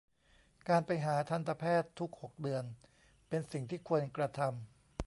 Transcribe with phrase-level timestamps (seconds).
[0.69, 2.63] การไปหาทันตแพทย์ทุกหกเดือน
[3.29, 4.51] เป็นสิ่งที่ควรกระทำ